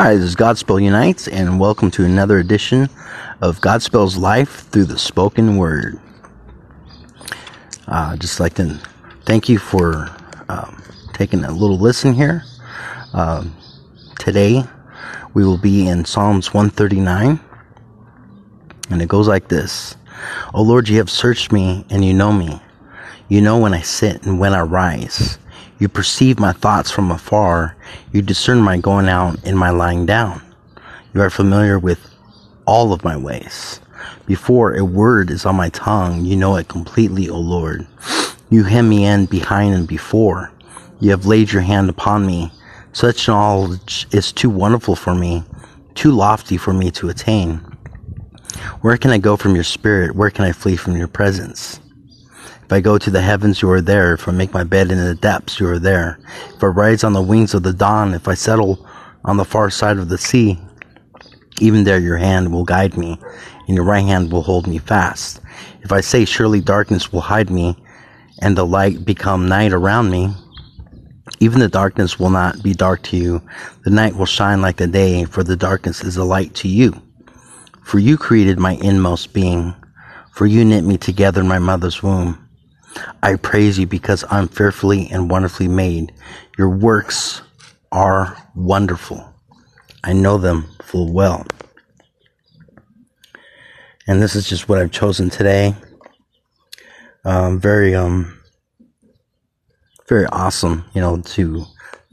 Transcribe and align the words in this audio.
Hi, 0.00 0.14
this 0.14 0.26
is 0.26 0.36
Godspell 0.36 0.80
Unites, 0.80 1.26
and 1.26 1.58
welcome 1.58 1.90
to 1.90 2.04
another 2.04 2.38
edition 2.38 2.88
of 3.40 3.60
Godspell's 3.60 4.16
Life 4.16 4.68
through 4.68 4.84
the 4.84 4.96
Spoken 4.96 5.56
Word. 5.56 5.98
Uh, 7.88 8.16
just 8.16 8.38
like 8.38 8.54
to 8.54 8.78
thank 9.24 9.48
you 9.48 9.58
for 9.58 10.08
um, 10.48 10.80
taking 11.14 11.42
a 11.42 11.50
little 11.50 11.80
listen 11.80 12.14
here. 12.14 12.44
Um, 13.12 13.56
today, 14.20 14.62
we 15.34 15.44
will 15.44 15.58
be 15.58 15.88
in 15.88 16.04
Psalms 16.04 16.54
139, 16.54 17.40
and 18.90 19.02
it 19.02 19.08
goes 19.08 19.26
like 19.26 19.48
this 19.48 19.96
O 20.54 20.62
Lord, 20.62 20.88
you 20.88 20.98
have 20.98 21.10
searched 21.10 21.50
me, 21.50 21.84
and 21.90 22.04
you 22.04 22.14
know 22.14 22.32
me. 22.32 22.62
You 23.28 23.40
know 23.40 23.58
when 23.58 23.74
I 23.74 23.80
sit 23.80 24.22
and 24.22 24.38
when 24.38 24.54
I 24.54 24.60
rise. 24.60 25.40
You 25.78 25.88
perceive 25.88 26.40
my 26.40 26.52
thoughts 26.52 26.90
from 26.90 27.10
afar. 27.10 27.76
You 28.12 28.22
discern 28.22 28.60
my 28.60 28.78
going 28.78 29.08
out 29.08 29.38
and 29.44 29.56
my 29.56 29.70
lying 29.70 30.06
down. 30.06 30.42
You 31.14 31.20
are 31.20 31.30
familiar 31.30 31.78
with 31.78 32.00
all 32.66 32.92
of 32.92 33.04
my 33.04 33.16
ways. 33.16 33.80
Before 34.26 34.74
a 34.74 34.84
word 34.84 35.30
is 35.30 35.46
on 35.46 35.56
my 35.56 35.68
tongue, 35.70 36.24
you 36.24 36.36
know 36.36 36.56
it 36.56 36.68
completely, 36.68 37.28
O 37.28 37.38
Lord. 37.38 37.86
You 38.50 38.64
hem 38.64 38.88
me 38.88 39.04
in 39.04 39.26
behind 39.26 39.74
and 39.74 39.86
before. 39.86 40.52
You 41.00 41.10
have 41.10 41.26
laid 41.26 41.52
your 41.52 41.62
hand 41.62 41.88
upon 41.88 42.26
me. 42.26 42.50
Such 42.92 43.28
knowledge 43.28 44.06
is 44.10 44.32
too 44.32 44.50
wonderful 44.50 44.96
for 44.96 45.14
me, 45.14 45.44
too 45.94 46.10
lofty 46.10 46.56
for 46.56 46.72
me 46.72 46.90
to 46.92 47.08
attain. 47.08 47.58
Where 48.80 48.96
can 48.96 49.12
I 49.12 49.18
go 49.18 49.36
from 49.36 49.54
your 49.54 49.64
spirit? 49.64 50.16
Where 50.16 50.30
can 50.30 50.44
I 50.44 50.52
flee 50.52 50.76
from 50.76 50.96
your 50.96 51.08
presence? 51.08 51.80
If 52.68 52.72
I 52.74 52.80
go 52.80 52.98
to 52.98 53.10
the 53.10 53.22
heavens, 53.22 53.62
you 53.62 53.70
are 53.70 53.80
there. 53.80 54.12
If 54.12 54.28
I 54.28 54.32
make 54.32 54.52
my 54.52 54.62
bed 54.62 54.92
in 54.92 54.98
the 54.98 55.14
depths, 55.14 55.58
you 55.58 55.66
are 55.68 55.78
there. 55.78 56.20
If 56.54 56.62
I 56.62 56.66
rise 56.66 57.02
on 57.02 57.14
the 57.14 57.22
wings 57.22 57.54
of 57.54 57.62
the 57.62 57.72
dawn, 57.72 58.12
if 58.12 58.28
I 58.28 58.34
settle 58.34 58.86
on 59.24 59.38
the 59.38 59.44
far 59.46 59.70
side 59.70 59.96
of 59.96 60.10
the 60.10 60.18
sea, 60.18 60.58
even 61.62 61.84
there 61.84 61.98
your 61.98 62.18
hand 62.18 62.52
will 62.52 62.66
guide 62.66 62.98
me, 62.98 63.18
and 63.66 63.74
your 63.74 63.86
right 63.86 64.04
hand 64.04 64.30
will 64.30 64.42
hold 64.42 64.66
me 64.66 64.76
fast. 64.76 65.40
If 65.80 65.92
I 65.92 66.02
say, 66.02 66.26
Surely 66.26 66.60
darkness 66.60 67.10
will 67.10 67.22
hide 67.22 67.48
me, 67.48 67.74
and 68.42 68.54
the 68.54 68.66
light 68.66 69.02
become 69.02 69.48
night 69.48 69.72
around 69.72 70.10
me, 70.10 70.34
even 71.40 71.60
the 71.60 71.68
darkness 71.68 72.18
will 72.18 72.28
not 72.28 72.62
be 72.62 72.74
dark 72.74 73.02
to 73.04 73.16
you. 73.16 73.40
The 73.84 73.90
night 73.90 74.14
will 74.14 74.26
shine 74.26 74.60
like 74.60 74.76
the 74.76 74.86
day, 74.86 75.24
for 75.24 75.42
the 75.42 75.56
darkness 75.56 76.04
is 76.04 76.18
a 76.18 76.24
light 76.24 76.52
to 76.56 76.68
you. 76.68 76.92
For 77.82 77.98
you 77.98 78.18
created 78.18 78.58
my 78.58 78.72
inmost 78.72 79.32
being, 79.32 79.74
for 80.32 80.44
you 80.44 80.66
knit 80.66 80.84
me 80.84 80.98
together 80.98 81.40
in 81.40 81.48
my 81.48 81.58
mother's 81.58 82.02
womb. 82.02 82.44
I 83.22 83.36
praise 83.36 83.78
you 83.78 83.86
because 83.86 84.24
I'm 84.30 84.48
fearfully 84.48 85.08
and 85.10 85.30
wonderfully 85.30 85.68
made. 85.68 86.12
Your 86.56 86.70
works 86.70 87.42
are 87.92 88.36
wonderful. 88.54 89.34
I 90.04 90.12
know 90.12 90.38
them 90.38 90.66
full 90.82 91.12
well. 91.12 91.46
And 94.06 94.22
this 94.22 94.34
is 94.34 94.48
just 94.48 94.68
what 94.68 94.78
I've 94.78 94.90
chosen 94.90 95.28
today. 95.28 95.74
Um, 97.24 97.60
very, 97.60 97.94
um, 97.94 98.40
very 100.08 100.26
awesome, 100.26 100.84
you 100.94 101.00
know, 101.00 101.20
to 101.20 101.64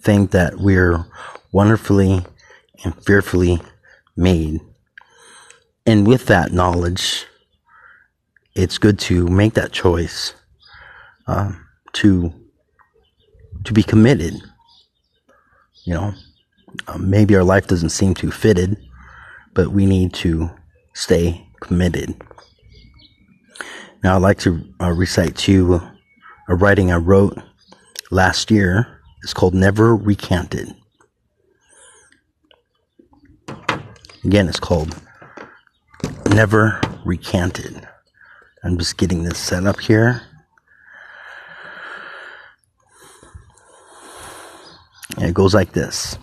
think 0.00 0.32
that 0.32 0.58
we're 0.58 1.04
wonderfully 1.52 2.24
and 2.82 3.04
fearfully 3.04 3.60
made. 4.16 4.60
And 5.86 6.06
with 6.06 6.26
that 6.26 6.52
knowledge, 6.52 7.26
it's 8.56 8.78
good 8.78 8.98
to 9.00 9.28
make 9.28 9.54
that 9.54 9.72
choice 9.72 10.34
uh, 11.26 11.52
to 11.94 12.32
to 13.64 13.72
be 13.72 13.82
committed. 13.82 14.34
You 15.84 15.94
know, 15.94 16.14
uh, 16.86 16.98
maybe 16.98 17.34
our 17.36 17.44
life 17.44 17.66
doesn't 17.66 17.90
seem 17.90 18.14
too 18.14 18.30
fitted, 18.30 18.76
but 19.54 19.68
we 19.68 19.86
need 19.86 20.12
to 20.14 20.50
stay 20.94 21.46
committed. 21.60 22.14
Now, 24.02 24.16
I'd 24.16 24.22
like 24.22 24.38
to 24.40 24.62
uh, 24.80 24.92
recite 24.92 25.36
to 25.36 25.52
you 25.52 25.80
a 26.48 26.54
writing 26.54 26.92
I 26.92 26.96
wrote 26.96 27.38
last 28.10 28.50
year. 28.50 29.00
It's 29.22 29.32
called 29.32 29.54
Never 29.54 29.96
Recanted. 29.96 30.74
Again, 34.24 34.48
it's 34.48 34.60
called 34.60 34.94
Never 36.30 36.80
Recanted. 37.04 37.88
I'm 38.62 38.78
just 38.78 38.98
getting 38.98 39.24
this 39.24 39.38
set 39.38 39.66
up 39.66 39.80
here. 39.80 40.22
And 45.24 45.30
it 45.30 45.34
goes 45.34 45.54
like 45.54 45.72
this. 45.72 46.18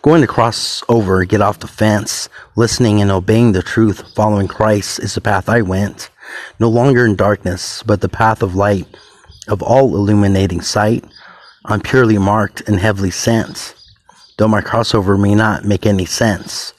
Going 0.00 0.22
to 0.22 0.26
cross 0.26 0.82
over, 0.88 1.22
get 1.26 1.42
off 1.42 1.58
the 1.58 1.66
fence, 1.66 2.30
listening 2.56 3.02
and 3.02 3.10
obeying 3.10 3.52
the 3.52 3.62
truth, 3.62 4.14
following 4.14 4.48
Christ 4.48 5.00
is 5.00 5.14
the 5.14 5.20
path 5.20 5.50
I 5.50 5.60
went. 5.60 6.08
No 6.58 6.70
longer 6.70 7.04
in 7.04 7.14
darkness, 7.14 7.82
but 7.82 8.00
the 8.00 8.08
path 8.08 8.42
of 8.42 8.54
light, 8.54 8.86
of 9.48 9.60
all 9.60 9.94
illuminating 9.94 10.62
sight. 10.62 11.04
I'm 11.66 11.82
purely 11.82 12.16
marked 12.16 12.66
and 12.66 12.80
heavily 12.80 13.10
sent, 13.10 13.74
though 14.38 14.48
my 14.48 14.62
crossover 14.62 15.20
may 15.20 15.34
not 15.34 15.66
make 15.66 15.84
any 15.84 16.06
sense. 16.06 16.72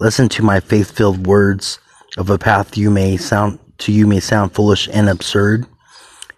Listen 0.00 0.28
to 0.28 0.42
my 0.42 0.60
faith-filled 0.60 1.26
words 1.26 1.78
of 2.18 2.28
a 2.28 2.36
path 2.36 2.76
you 2.76 2.90
may 2.90 3.16
sound 3.16 3.58
to 3.78 3.92
you 3.92 4.06
may 4.06 4.20
sound 4.20 4.52
foolish 4.52 4.90
and 4.92 5.08
absurd. 5.08 5.64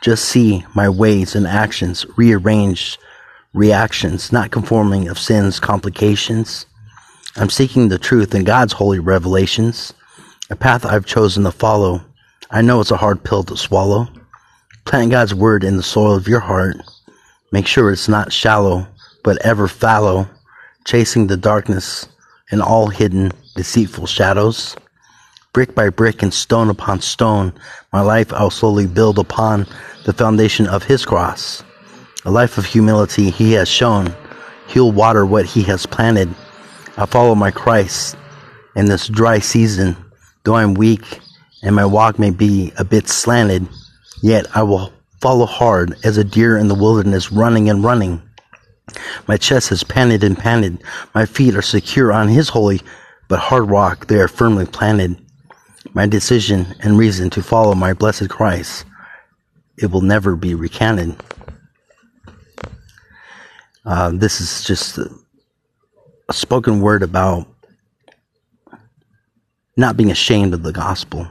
Just 0.01 0.27
see 0.27 0.65
my 0.77 0.89
ways 0.89 1.35
and 1.35 1.49
actions 1.49 2.07
rearranged 2.17 2.99
reactions, 3.53 4.33
not 4.33 4.51
conforming 4.51 5.09
of 5.09 5.19
sin's 5.19 5.59
complications. 5.59 6.67
I'm 7.37 7.51
seeking 7.51 7.89
the 7.89 7.99
truth 7.99 8.35
in 8.35 8.45
God's 8.45 8.73
holy 8.73 8.99
revelations, 8.99 9.93
a 10.51 10.57
path 10.57 10.85
I've 10.85 11.07
chosen 11.07 11.45
to 11.45 11.53
follow. 11.53 12.03
I 12.51 12.63
know 12.63 12.81
it's 12.81 12.91
a 12.91 12.97
hard 12.97 13.23
pill 13.25 13.43
to 13.45 13.57
swallow. 13.57 14.09
Plant 14.85 15.11
God's 15.11 15.35
word 15.35 15.65
in 15.65 15.77
the 15.77 15.83
soil 15.83 16.15
of 16.15 16.29
your 16.29 16.41
heart. 16.41 16.77
Make 17.53 17.67
sure 17.67 17.91
it's 17.91 18.09
not 18.09 18.33
shallow, 18.33 18.87
but 19.23 19.45
ever 19.45 19.69
fallow, 19.69 20.29
chasing 20.85 21.27
the 21.27 21.37
darkness 21.37 22.09
and 22.51 22.63
all 22.63 22.89
hidden, 22.89 23.33
deceitful 23.57 24.07
shadows. 24.07 24.77
Brick 25.53 25.75
by 25.75 25.91
brick 25.91 26.23
and 26.23 26.33
stone 26.33 26.71
upon 26.71 27.01
stone, 27.01 27.53
my 27.93 28.01
life 28.01 28.33
I'll 28.33 28.51
slowly 28.51 28.87
build 28.87 29.19
upon 29.19 29.67
the 30.05 30.13
foundation 30.13 30.67
of 30.67 30.85
His 30.85 31.05
cross. 31.05 31.65
A 32.25 32.31
life 32.31 32.59
of 32.59 32.67
humility 32.67 33.31
he 33.31 33.53
has 33.53 33.69
shown. 33.69 34.15
He'll 34.69 34.93
water 34.93 35.25
what 35.25 35.47
he 35.47 35.63
has 35.65 35.87
planted. 35.87 36.29
I 36.97 37.07
follow 37.07 37.35
my 37.35 37.51
Christ 37.51 38.17
in 38.77 38.87
this 38.87 39.09
dry 39.09 39.39
season. 39.39 39.97
Though 40.45 40.57
I'm 40.57 40.75
weak 40.75 41.21
and 41.63 41.75
my 41.75 41.87
walk 41.87 42.19
may 42.19 42.31
be 42.31 42.73
a 42.77 42.85
bit 42.85 43.09
slanted, 43.09 43.67
yet 44.23 44.47
I 44.55 44.63
will 44.63 44.93
follow 45.21 45.47
hard 45.47 45.97
as 46.05 46.19
a 46.19 46.25
deer 46.25 46.59
in 46.59 46.69
the 46.69 46.75
wilderness 46.75 47.33
running 47.33 47.71
and 47.71 47.83
running. 47.83 48.23
My 49.27 49.37
chest 49.37 49.71
has 49.71 49.83
panted 49.83 50.23
and 50.23 50.37
panted. 50.37 50.83
My 51.15 51.25
feet 51.25 51.55
are 51.55 51.63
secure 51.63 52.13
on 52.13 52.29
his 52.29 52.51
holy 52.51 52.81
but 53.29 53.39
hard 53.39 53.71
rock. 53.71 54.09
They 54.09 54.19
are 54.19 54.29
firmly 54.29 54.67
planted. 54.67 55.17
My 55.95 56.07
decision 56.07 56.75
and 56.81 56.99
reason 56.99 57.31
to 57.31 57.43
follow 57.43 57.75
my 57.75 57.95
blessed 57.95 58.29
Christ, 58.29 58.85
it 59.79 59.91
will 59.91 60.03
never 60.03 60.37
be 60.37 60.55
recanted. 60.55 61.17
Uh, 63.85 64.11
this 64.13 64.41
is 64.41 64.65
just 64.65 64.99
a, 64.99 65.11
spoken 66.33 66.81
word 66.81 67.03
about 67.03 67.47
not 69.77 69.97
being 69.97 70.11
ashamed 70.11 70.55
of 70.55 70.63
the 70.63 70.73
gospel. 70.73 71.27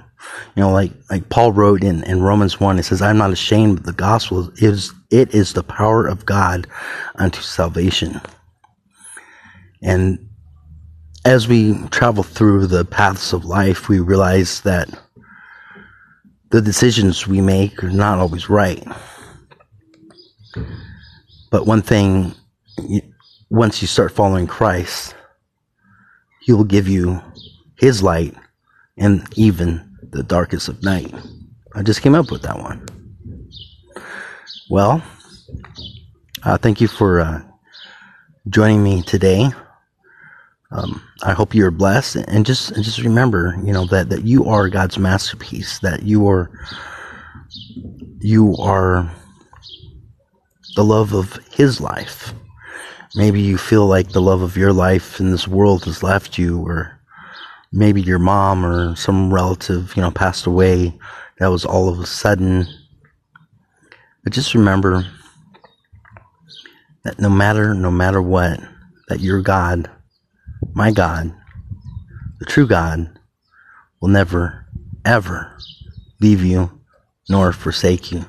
You 0.56 0.64
know, 0.64 0.72
like 0.72 0.92
like 1.10 1.30
Paul 1.30 1.54
wrote 1.54 1.84
in, 1.84 2.04
in 2.04 2.22
Romans 2.22 2.60
one, 2.60 2.78
it 2.78 2.84
says, 2.84 3.02
"I'm 3.02 3.18
not 3.18 3.32
ashamed 3.32 3.80
of 3.80 3.86
the 3.86 3.94
gospel. 3.94 4.50
It 4.50 4.64
is 4.64 4.94
it 5.10 5.34
is 5.34 5.54
the 5.54 5.64
power 5.64 6.08
of 6.08 6.26
God 6.26 6.68
unto 7.16 7.42
salvation." 7.42 8.20
And 9.82 10.20
as 11.26 11.48
we 11.48 11.78
travel 11.90 12.24
through 12.24 12.68
the 12.68 12.84
paths 12.86 13.34
of 13.34 13.46
life, 13.46 13.88
we 13.88 14.00
realize 14.00 14.62
that 14.62 14.90
the 16.50 16.62
decisions 16.62 17.28
we 17.28 17.42
make 17.42 17.84
are 17.84 17.90
not 17.90 18.18
always 18.18 18.50
right. 18.50 18.86
But 21.52 21.66
one 21.66 21.82
thing, 21.82 22.34
once 23.50 23.82
you 23.82 23.88
start 23.88 24.12
following 24.12 24.48
Christ, 24.48 25.16
He 26.42 26.54
will 26.54 26.64
give 26.64 26.88
you 26.88 27.22
His 27.78 28.04
light 28.04 28.36
and 28.98 29.28
even 29.38 29.98
the 30.12 30.24
darkest 30.24 30.68
of 30.68 30.84
night. 30.84 31.14
I 31.74 31.84
just 31.84 32.02
came 32.02 32.16
up 32.16 32.32
with 32.32 32.42
that 32.44 32.60
one. 32.60 32.86
Well, 34.70 35.02
uh, 36.44 36.58
thank 36.58 36.82
you 36.82 36.88
for 36.88 37.20
uh, 37.20 37.42
joining 38.50 38.84
me 38.84 39.02
today. 39.02 39.50
Um, 40.72 41.02
I 41.24 41.34
hope 41.34 41.56
you're 41.56 41.72
blessed, 41.72 42.18
and 42.28 42.46
just 42.46 42.72
and 42.72 42.84
just 42.84 43.00
remember, 43.00 43.56
you 43.64 43.74
know 43.74 43.86
that 43.88 44.10
that 44.10 44.26
you 44.26 44.46
are 44.46 44.70
God's 44.70 45.00
masterpiece. 45.00 45.80
That 45.80 46.04
you 46.04 46.30
are 46.30 46.52
you 48.20 48.56
are 48.58 49.12
the 50.80 50.86
love 50.86 51.12
of 51.12 51.38
His 51.52 51.82
life. 51.82 52.34
Maybe 53.14 53.42
you 53.42 53.58
feel 53.58 53.86
like 53.86 54.14
the 54.14 54.22
love 54.22 54.42
of 54.42 54.56
your 54.56 54.72
life 54.72 55.20
in 55.20 55.30
this 55.30 55.46
world 55.46 55.84
has 55.84 56.04
left 56.04 56.38
you, 56.38 56.66
or 56.66 56.98
maybe 57.74 58.02
your 58.02 58.18
mom 58.18 58.66
or 58.66 58.96
some 58.96 59.34
relative, 59.34 59.94
you 59.98 60.02
know, 60.02 60.10
passed 60.10 60.46
away. 60.46 60.98
That 61.40 61.48
was 61.48 61.66
all 61.66 61.90
of 61.90 62.00
a 62.00 62.06
sudden. 62.06 62.66
But 64.24 64.32
just 64.32 64.54
remember 64.54 65.06
that 67.04 67.20
no 67.20 67.30
matter, 67.30 67.74
no 67.74 67.92
matter 67.92 68.22
what, 68.22 68.62
that 69.10 69.20
your 69.20 69.42
God, 69.42 69.92
my 70.72 70.92
God, 70.92 71.36
the 72.40 72.46
true 72.46 72.68
God, 72.68 73.20
will 74.00 74.08
never, 74.08 74.66
ever 75.04 75.58
leave 76.22 76.42
you 76.42 76.72
nor 77.28 77.52
forsake 77.52 78.14
you. 78.14 78.24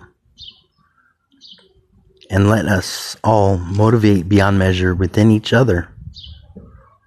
And 2.33 2.49
let 2.49 2.67
us 2.67 3.17
all 3.25 3.59
motivate 3.59 4.29
beyond 4.29 4.57
measure 4.57 4.95
within 4.95 5.33
each 5.33 5.53
other, 5.53 5.89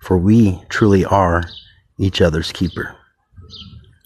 for 0.01 0.17
we 0.17 0.61
truly 0.67 1.05
are 1.05 1.45
each 1.97 2.21
other's 2.21 2.51
keeper. 2.51 2.93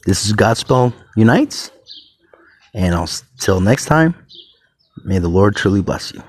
This 0.06 0.28
is 0.28 0.34
Godspell 0.34 0.94
Unites, 1.16 1.72
and 2.76 2.94
I'll 2.94 3.10
till 3.40 3.60
next 3.60 3.86
time, 3.86 4.14
may 5.04 5.18
the 5.18 5.28
Lord 5.28 5.56
truly 5.56 5.82
bless 5.82 6.14
you. 6.14 6.22